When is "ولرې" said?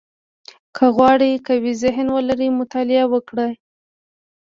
2.11-2.47